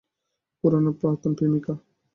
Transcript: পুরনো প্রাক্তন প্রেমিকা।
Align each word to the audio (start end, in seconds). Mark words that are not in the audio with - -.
পুরনো 0.59 0.91
প্রাক্তন 0.99 1.31
প্রেমিকা। 1.37 1.73